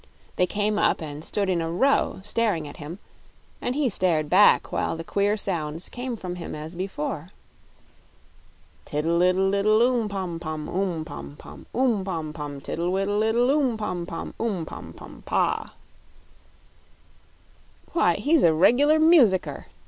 [0.35, 2.97] They came up and stood in a row, staring at him,
[3.61, 7.29] and he stared back while the queer sounds came from him as before:
[8.83, 12.59] Tiddle iddle iddle, oom pom pom, Oom, pom pom; oom pom pom!
[12.59, 15.69] Tiddle widdle iddle, oom pom pom, Oom, pom pom pah!
[17.93, 19.67] "Why, he's a reg'lar musicker!"